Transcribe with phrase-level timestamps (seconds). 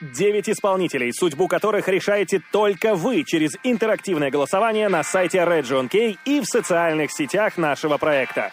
[0.00, 6.40] Девять исполнителей, судьбу которых решаете только вы через интерактивное голосование на сайте Region K и
[6.40, 8.50] в социальных сетях нашего проекта.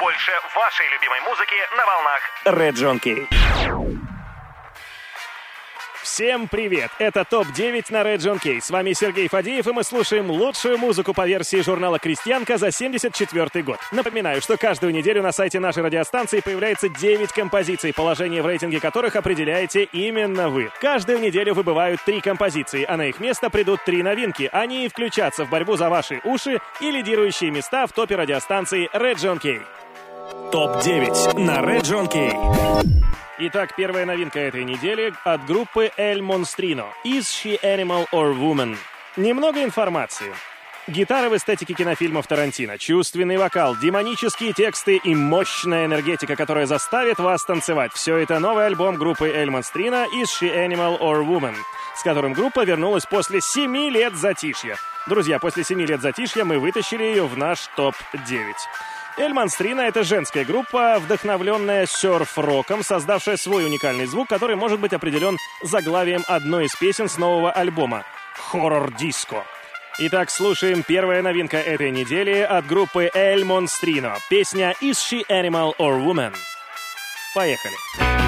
[0.00, 4.09] Больше вашей любимой музыки на волнах Region K.
[6.02, 6.90] Всем привет!
[6.98, 8.60] Это ТОП-9 на Region K.
[8.62, 13.62] С вами Сергей Фадеев, и мы слушаем лучшую музыку по версии журнала «Крестьянка» за 74
[13.62, 13.78] год.
[13.92, 19.14] Напоминаю, что каждую неделю на сайте нашей радиостанции появляется 9 композиций, положение в рейтинге которых
[19.14, 20.70] определяете именно вы.
[20.80, 24.48] Каждую неделю выбывают три композиции, а на их место придут три новинки.
[24.52, 29.60] Они включатся в борьбу за ваши уши и лидирующие места в топе радиостанции Region K.
[30.50, 32.80] ТОП-9 на Region K.
[33.42, 36.88] Итак, первая новинка этой недели от группы El Monstrino.
[37.06, 38.76] Is she animal or woman?
[39.16, 40.34] Немного информации.
[40.86, 47.42] Гитара в эстетике кинофильмов Тарантино, чувственный вокал, демонические тексты и мощная энергетика, которая заставит вас
[47.42, 47.92] танцевать.
[47.94, 51.54] Все это новый альбом группы El Monstrino Is She Animal or Woman,
[51.96, 54.76] с которым группа вернулась после 7 лет затишья.
[55.06, 58.52] Друзья, после 7 лет затишья мы вытащили ее в наш топ-9.
[59.16, 65.36] Эль Монстрина— это женская группа, вдохновленная серф-роком, создавшая свой уникальный звук, который может быть определен
[65.62, 68.04] заглавием одной из песен с нового альбома—
[68.36, 69.44] «Хоррор-диско».
[69.98, 74.16] Итак, слушаем первая новинка этой недели от группы Эль Монстрино.
[74.30, 76.32] Песня «Is she animal or woman?»
[77.34, 77.74] Поехали.
[77.98, 78.19] Поехали.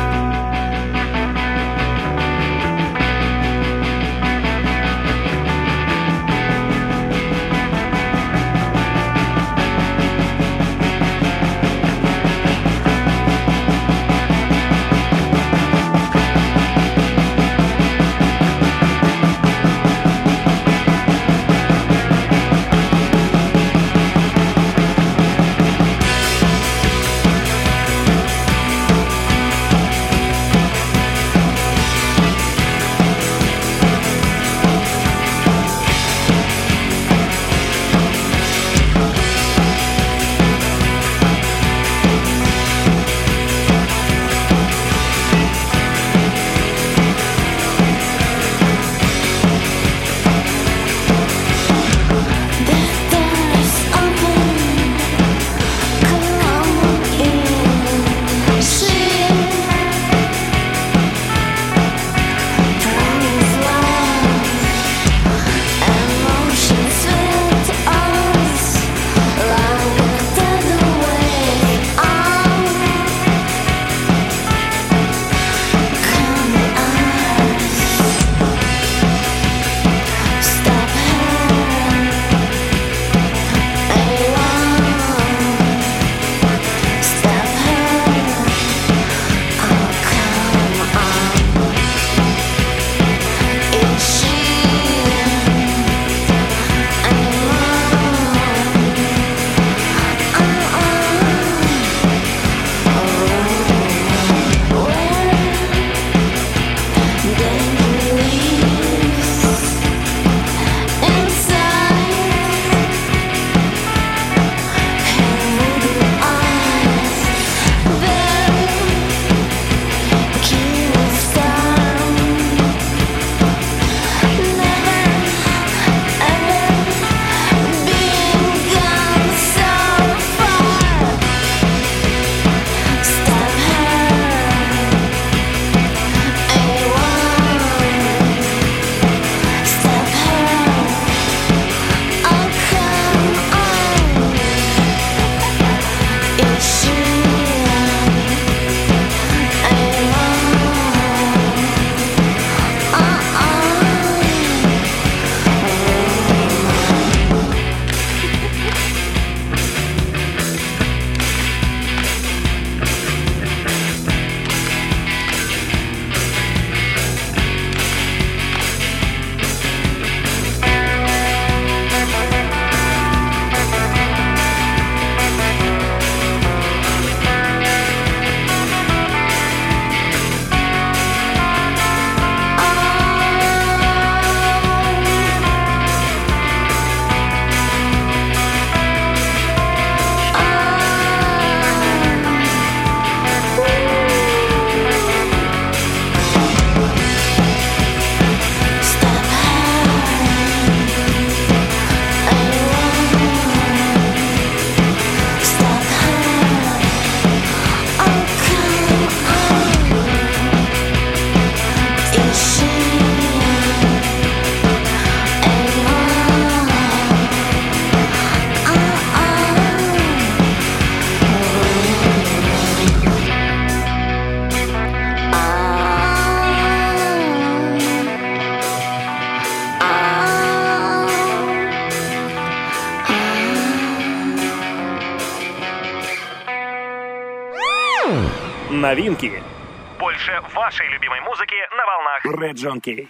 [242.53, 243.09] John Key.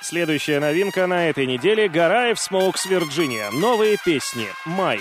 [0.00, 3.50] Следующая новинка на этой неделе— Хараджиев Smokes Virginia.
[3.50, 4.46] Новые песни.
[4.64, 5.00] Май.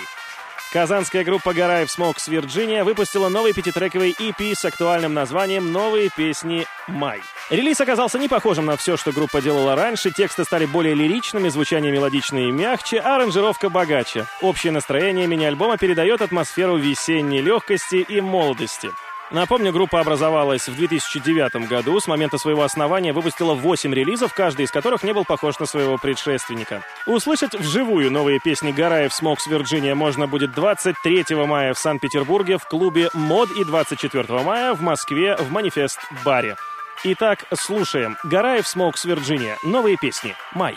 [0.76, 7.22] Казанская группа Хараджиев Smokes Virginia выпустила новый пятитрековый EP с актуальным названием «Новые песни Май».
[7.50, 11.94] Релиз оказался не похожим на все, что группа делала раньше, тексты стали более лиричными, звучание
[11.94, 14.26] мелодичнее и мягче, а аранжировка богаче.
[14.42, 18.90] Общее настроение мини-альбома передает атмосферу весенней легкости и молодости.
[19.32, 22.00] Напомню, группа образовалась в 2009 году.
[22.00, 25.98] С момента своего основания выпустила 8 релизов, каждый из которых не был похож на своего
[25.98, 26.84] предшественника.
[27.08, 33.10] Услышать вживую новые песни Хараджиев «Smokes Virginia» можно будет 23 мая в Санкт-Петербурге в клубе
[33.14, 36.56] «Мод» и 24 мая в Москве в «Манифест-баре».
[37.04, 38.18] Итак, слушаем.
[38.24, 39.58] Хараджиев «Smokes Virginia».
[39.64, 40.36] Новые песни.
[40.54, 40.76] Май.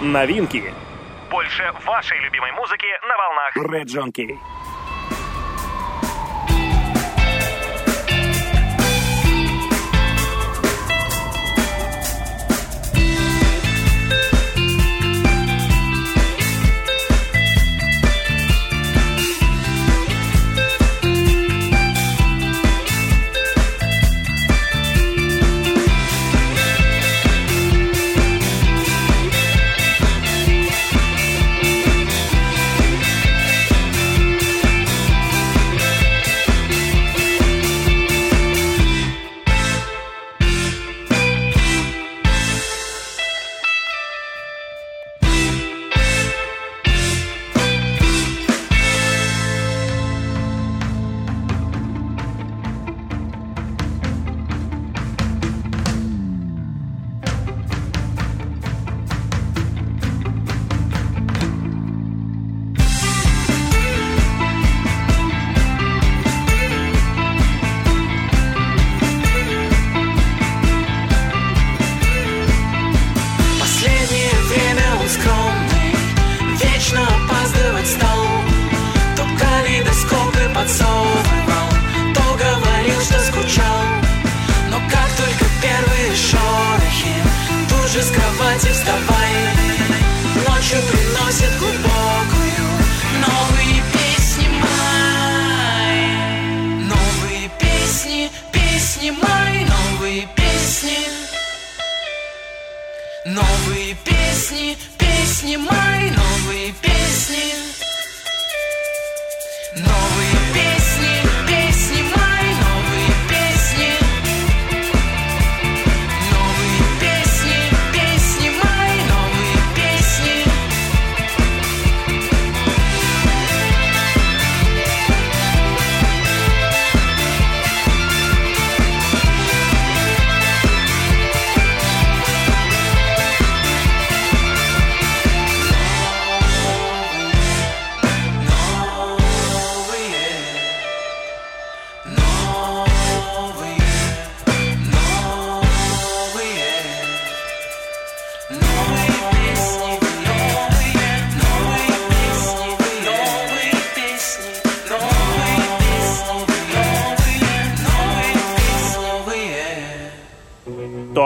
[0.00, 0.72] Новинки.
[1.30, 4.38] Больше вашей любимой музыки на волнах Red John Key.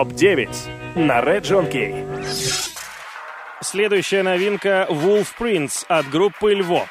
[0.02, 0.48] ТОП-9
[0.96, 1.94] на Red John Key.
[3.60, 6.88] Следующая новинка Wolf Prince от группы «Льво».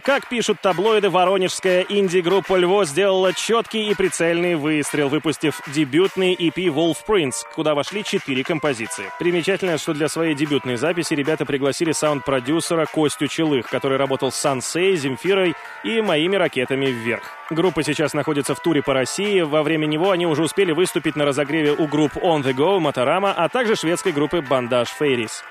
[0.00, 6.96] Как пишут таблоиды, воронежская инди-группа «Льво» сделала четкий и прицельный выстрел, выпустив дебютный EP «Wolf
[7.06, 9.04] Prince», куда вошли четыре композиции.
[9.18, 14.96] Примечательно, что для своей дебютной записи ребята пригласили саунд-продюсера Костю Челых, который работал с Сансей,
[14.96, 17.22] Земфирой и «Моими ракетами вверх».
[17.50, 19.42] Группа сейчас находится в туре по России.
[19.42, 23.32] Во время него они уже успели выступить на разогреве у групп On The Go, Моторама,
[23.32, 25.42] а также шведской группы Bandage Fairies.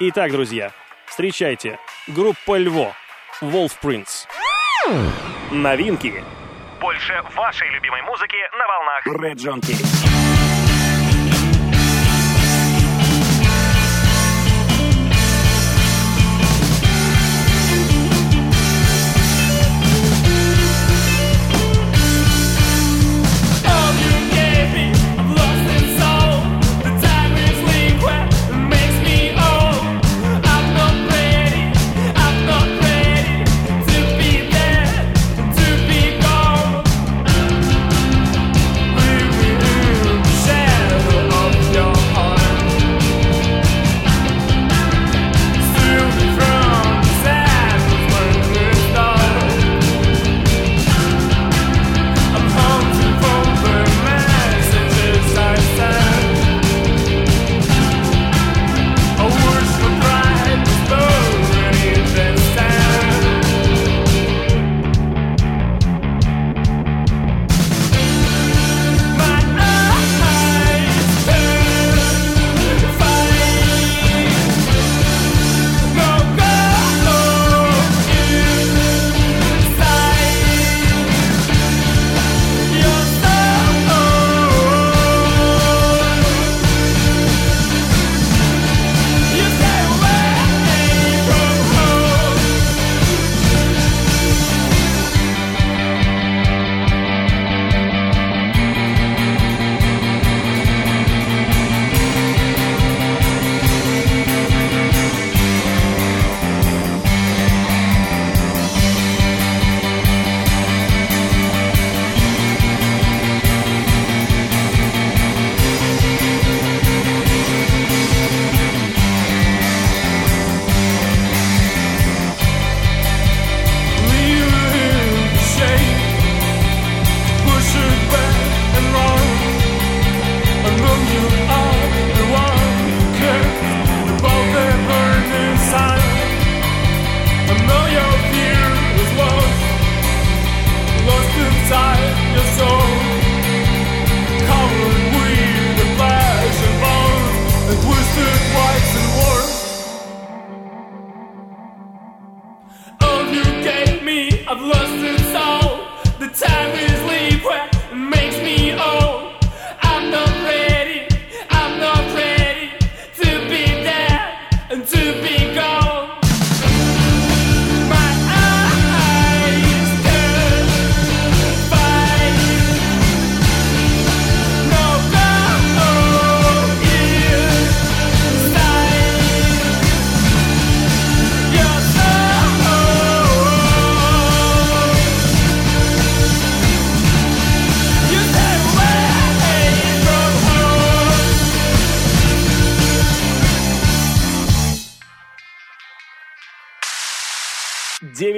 [0.00, 0.72] Итак, друзья,
[1.06, 1.78] встречайте,
[2.08, 2.94] группа «Льво»
[3.42, 4.26] Wolf Prince.
[5.50, 6.24] Новинки.
[6.80, 10.75] Больше вашей любимой музыки на волнах Red Junkie.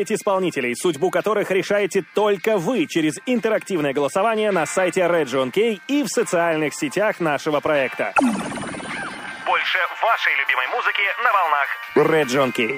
[0.09, 6.03] 9 исполнителей, судьбу которых решаете только вы через интерактивное голосование на сайте Region K и
[6.03, 8.15] в социальных сетях нашего проекта.
[9.47, 12.77] Больше вашей любимой музыки на волнах Region K.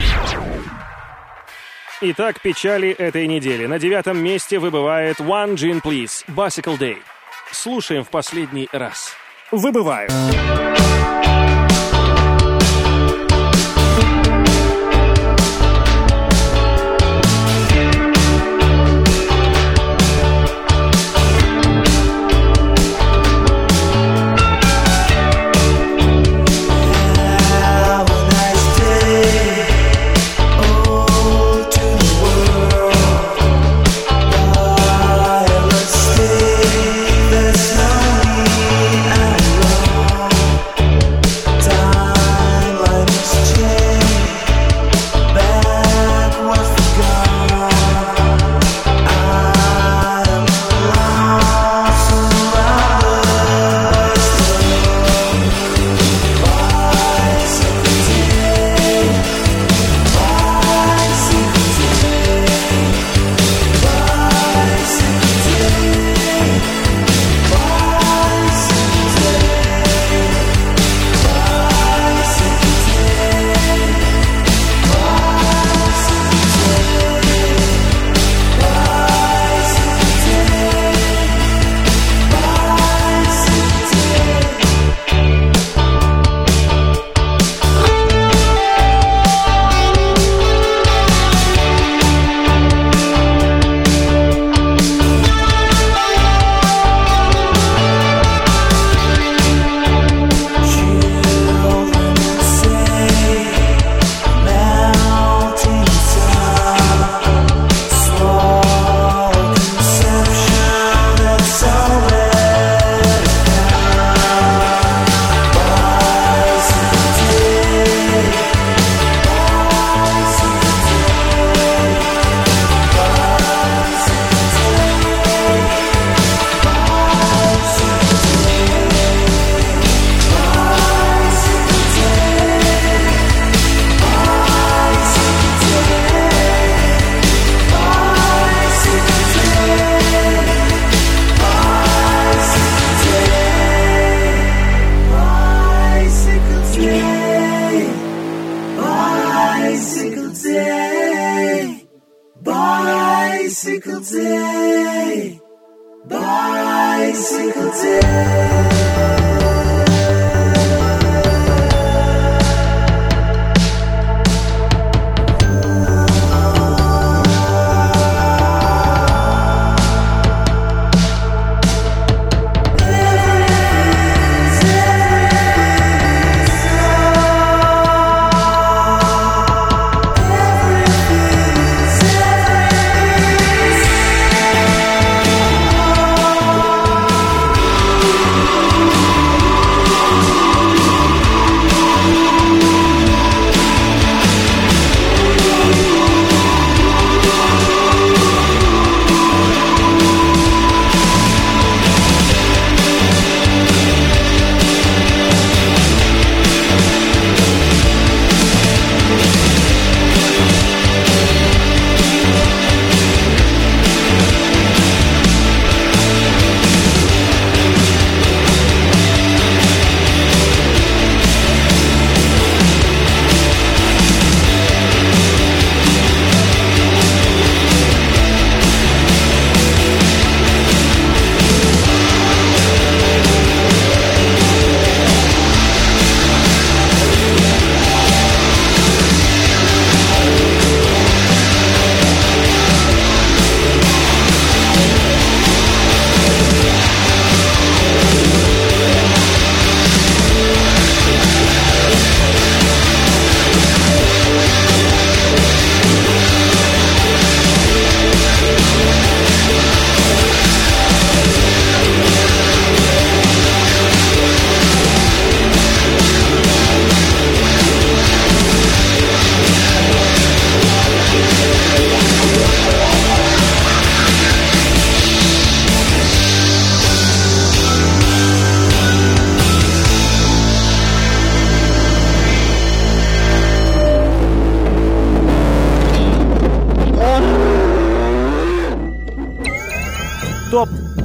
[2.02, 3.66] Итак, печали этой недели.
[3.66, 7.02] На девятом месте выбывает One Gin Please, Bicycle Day.
[7.52, 9.14] Слушаем в последний раз.
[9.50, 10.08] Выбываю.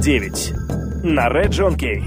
[0.06, 2.04] Топ-9 на Red John Kay.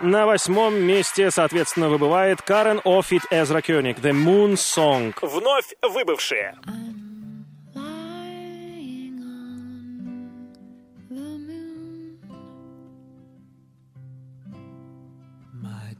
[0.00, 5.14] На восьмом месте, соответственно, выбывает Карен Офит Эзра Кёник «The Moon Song».
[5.20, 6.54] Вновь выбывшие.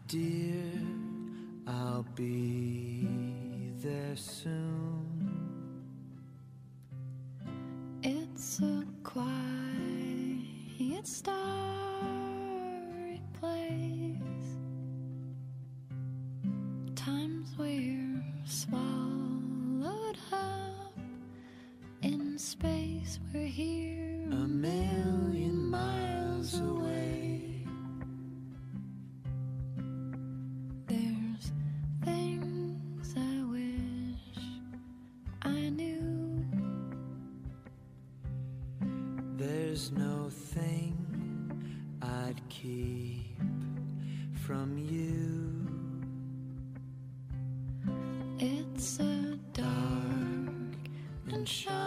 [0.06, 0.62] Dear,
[1.66, 2.63] I'll be
[11.06, 12.00] starry
[13.38, 14.56] place.
[16.94, 20.98] Times we're swallowed up
[22.02, 23.20] in space.
[23.34, 27.66] We're here a million miles away.
[30.86, 31.52] There's
[32.02, 32.53] things
[39.74, 40.94] There's no thing
[42.00, 43.40] I'd keep
[44.46, 45.66] from you.
[48.38, 50.78] It's a dark
[51.26, 51.83] and shiny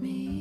[0.00, 0.39] me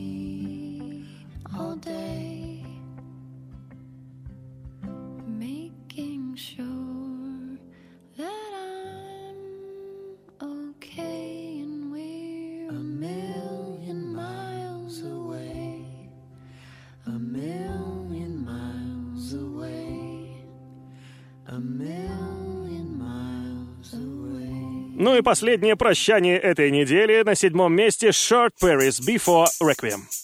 [25.00, 30.19] Ну и последнее прощание этой недели на седьмом месте Short Paris Before Requiem.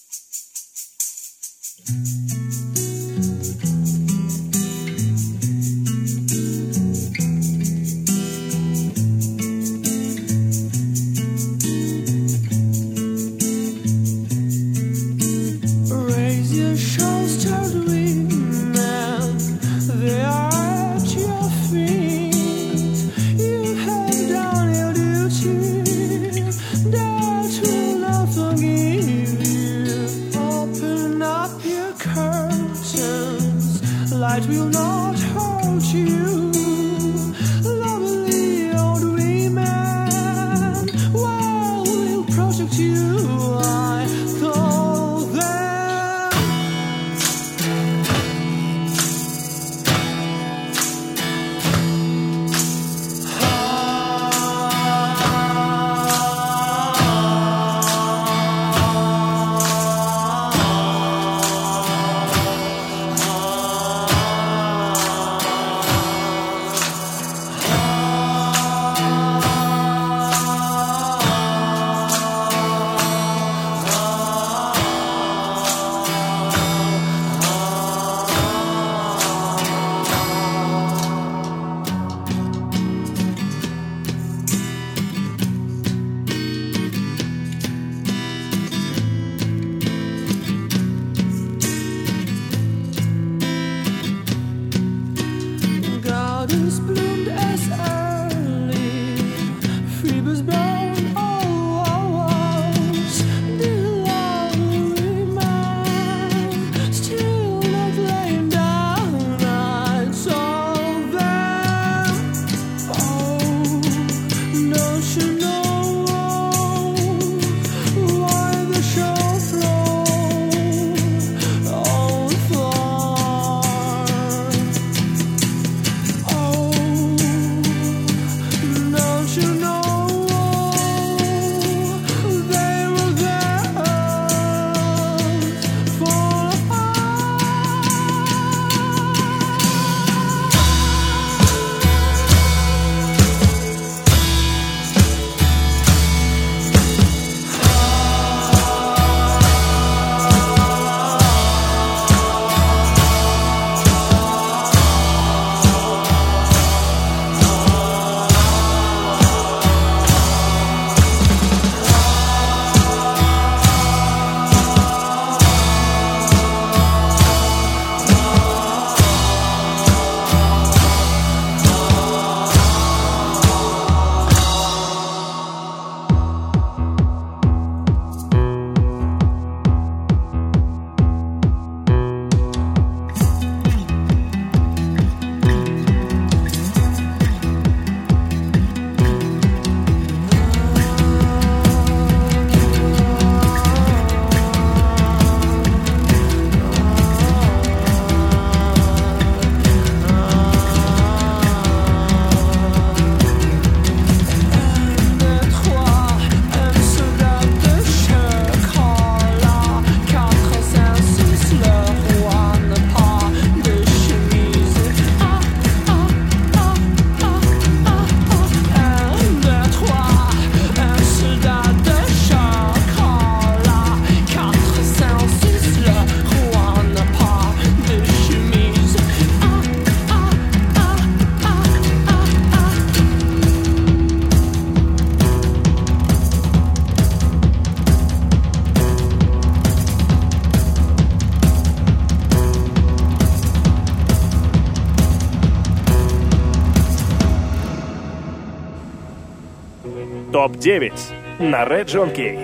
[250.45, 250.93] топ-9
[251.39, 252.37] на Red John Key.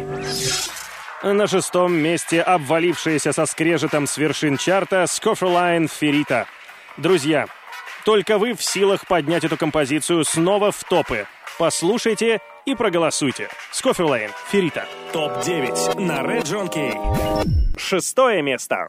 [1.22, 6.48] На шестом месте обвалившаяся со скрежетом с вершин чарта Scoffrline Феррита.
[6.98, 7.46] Друзья,
[8.04, 11.28] только вы в силах поднять эту композицию снова в топы.
[11.60, 13.50] Послушайте и проголосуйте.
[13.72, 14.88] Scoffrline Феррита.
[15.14, 17.78] Топ-9 на Red John Key.
[17.78, 18.88] Шестое место.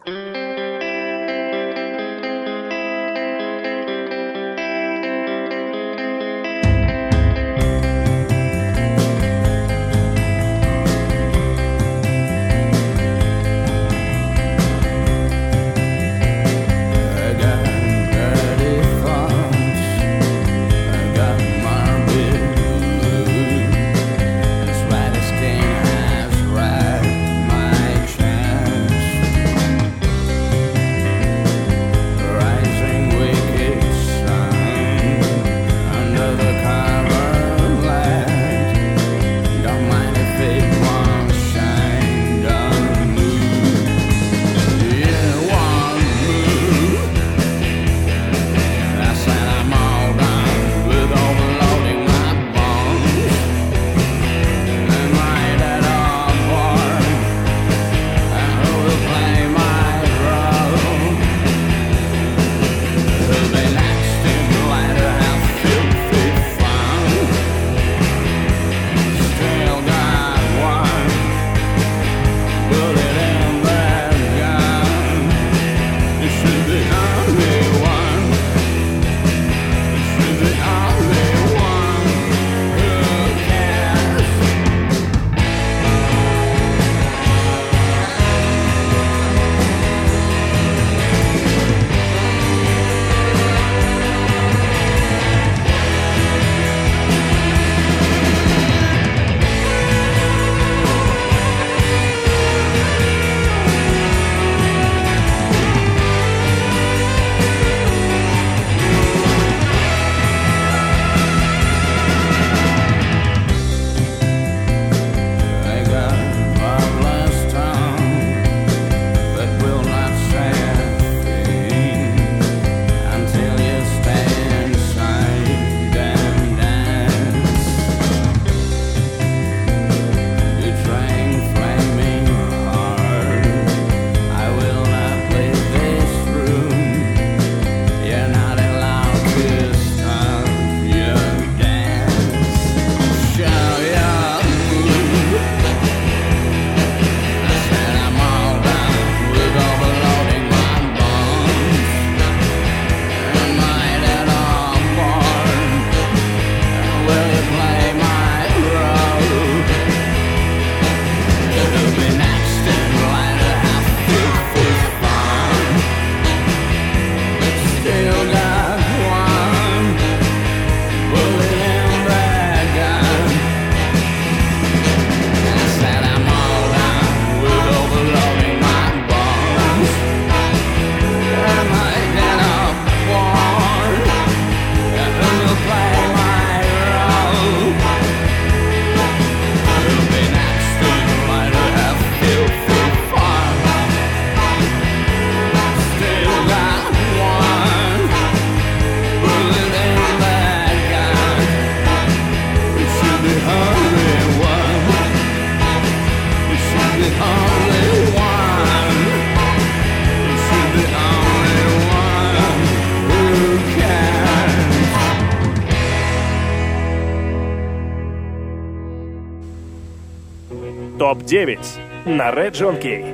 [221.33, 221.59] 9
[222.05, 223.07] на Red John Кей.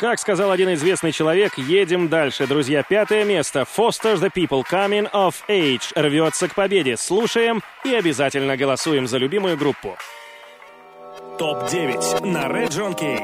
[0.00, 2.82] Как сказал один известный человек, едем дальше, друзья.
[2.82, 3.60] Пятое место.
[3.60, 6.96] Foster the People Coming of Age рвется к победе.
[6.96, 9.96] Слушаем и обязательно голосуем за любимую группу.
[11.38, 13.20] Топ-9 на Red John Кей.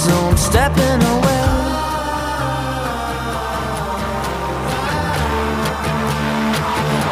[0.00, 1.44] so I'm stepping away.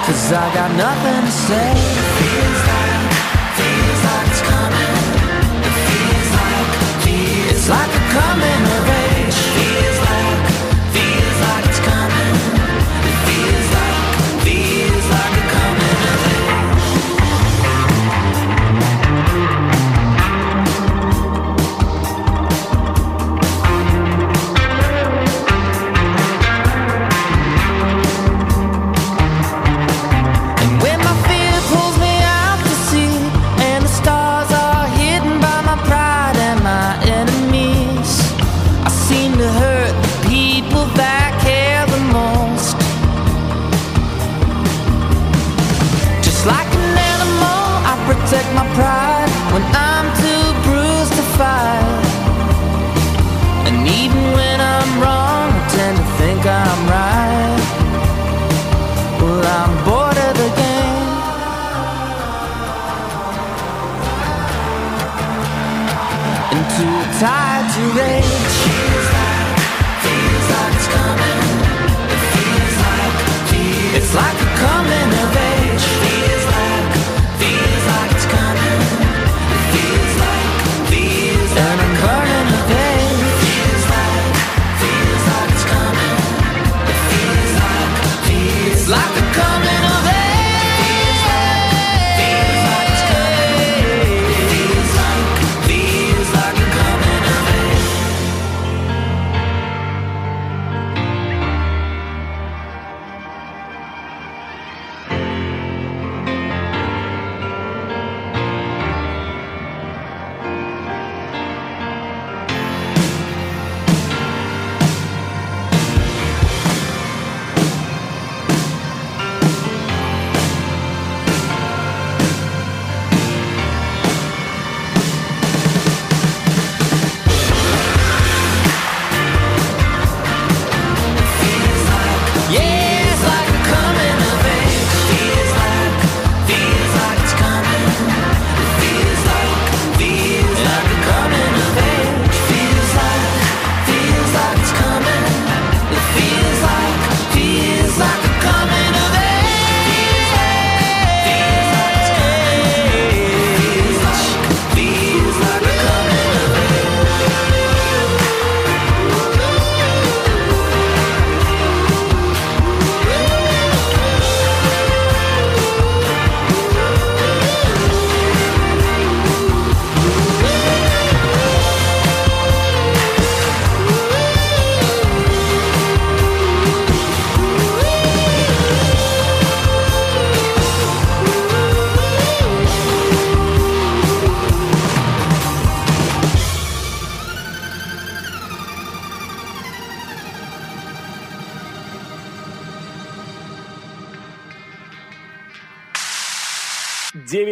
[0.07, 1.70] Cause I got nothing to say.
[1.72, 3.12] It feels like,
[3.59, 4.94] feels like it's coming.
[5.68, 6.70] It feels like,
[7.05, 9.97] feels it's like a coming of age.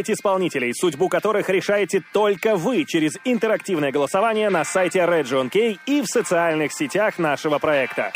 [0.06, 6.06] 9 исполнителей, судьбу которых решаете только вы через интерактивное голосование на сайте RedGeonK и в
[6.06, 8.12] социальных сетях нашего проекта.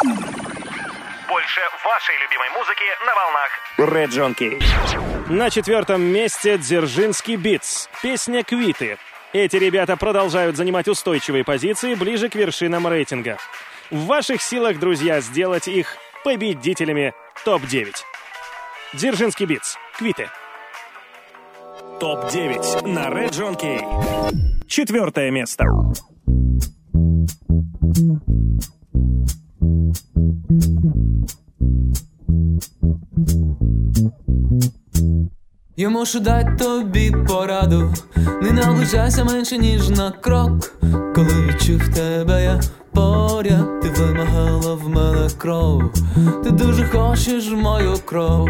[1.28, 7.88] Больше вашей любимой музыки на волнах Red John На четвертом месте Дзержинский Битс.
[8.02, 8.98] Песня «Квиты».
[9.32, 13.38] Эти ребята продолжают занимать устойчивые позиции ближе к вершинам рейтинга.
[13.90, 17.14] В ваших силах, друзья, сделать их победителями
[17.44, 17.94] топ-9.
[18.94, 19.76] Дзержинский Битс.
[19.96, 20.28] «Квиты».
[22.00, 23.80] ТОП-9 на Red Кей.
[24.66, 25.64] Четвертое место.
[35.76, 37.94] Я можу дать тобі пораду,
[38.42, 40.80] не наближайся менше, ніж на крок.
[41.14, 42.60] Коли відчув тебе, я
[42.92, 45.82] поряд, ти вимагала в мене кров,
[46.44, 48.48] ти дуже хочеш мою кров.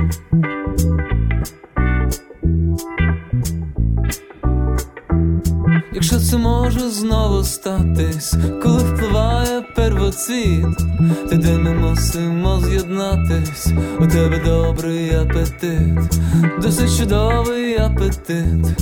[6.30, 10.76] це може знову статись, коли впливає первоцвіт,
[11.28, 13.68] Ти де ми мусимо з'єднатись,
[14.00, 16.20] у тебе добрий апетит,
[16.62, 18.76] досить чудовий апетит.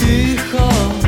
[0.00, 1.05] Тихо.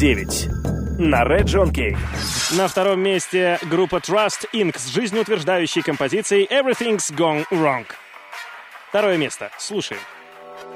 [0.00, 1.96] ТОП-9 на Red John.
[2.56, 4.78] На втором месте группа Trust Inc.
[4.78, 7.84] с жизнеутверждающей композицией Everything's Gone Wrong.
[8.88, 9.50] Второе место.
[9.58, 10.00] Слушаем.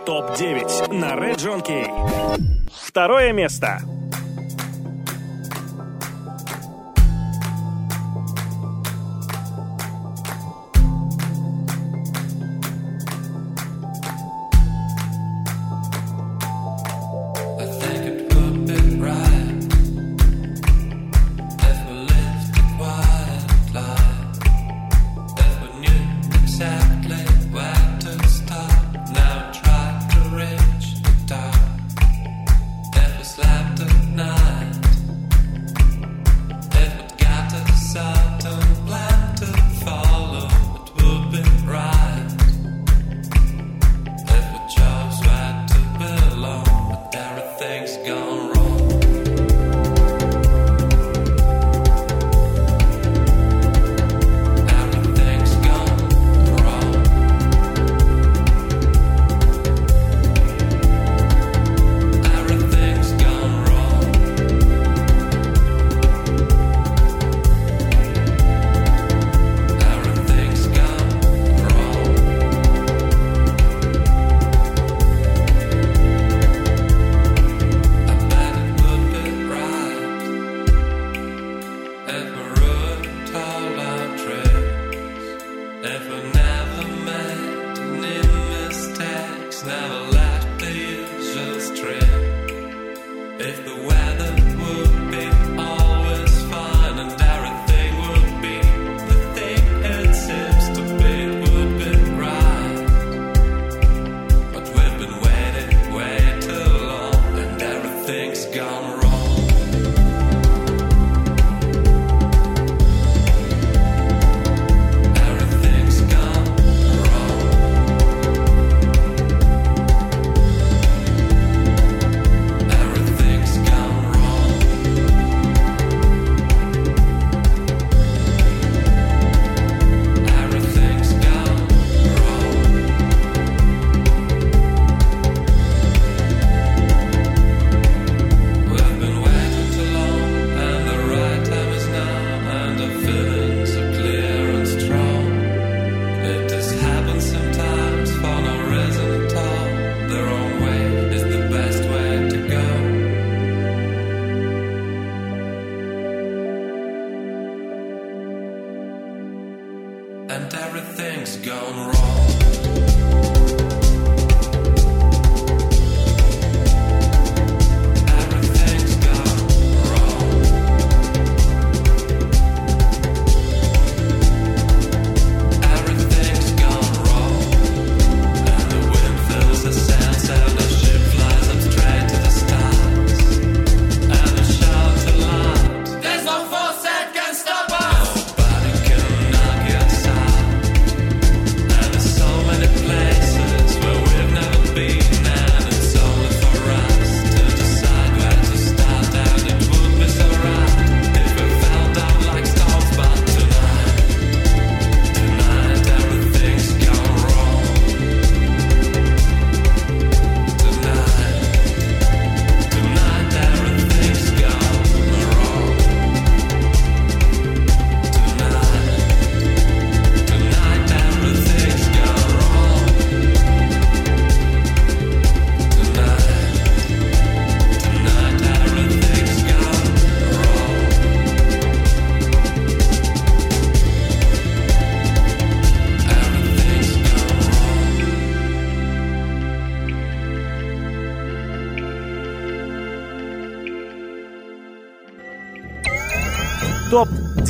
[0.04, 1.62] ТОП-9 на Red John.
[2.86, 3.80] Второе место.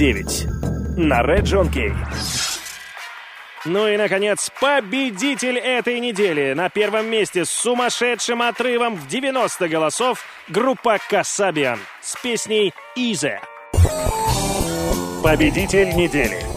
[0.05, 1.95] ТОП-9 на Red John Kay.
[3.65, 6.53] Ну и, наконец, победитель этой недели.
[6.53, 13.39] На первом месте с сумасшедшим отрывом в 90 голосов группа Касабиан с песней «Easy».
[15.23, 16.54] Победитель недели.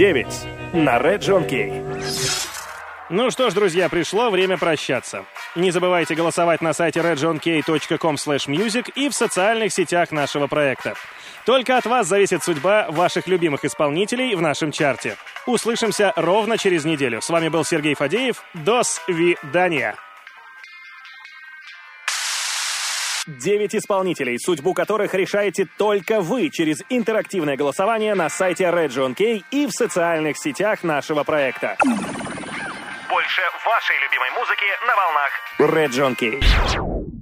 [0.00, 1.70] ТОП-9 на Red John Kay.
[3.10, 5.26] Ну что ж, друзья, пришло время прощаться.
[5.54, 10.94] Не забывайте голосовать на сайте redjohnkay.com music и в социальных сетях нашего проекта.
[11.44, 15.16] Только от вас зависит судьба ваших любимых исполнителей в нашем чарте.
[15.46, 17.20] Услышимся ровно через неделю.
[17.20, 18.42] С вами был Сергей Фадеев.
[18.54, 19.96] До свидания.
[23.38, 29.66] 9 исполнителей, судьбу которых решаете только вы через интерактивное голосование на сайте Region K и
[29.66, 31.76] в социальных сетях нашего проекта.
[33.08, 37.19] Больше вашей любимой музыки на волнах Region K.